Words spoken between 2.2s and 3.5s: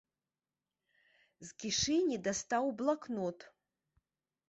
дастаў блакнот.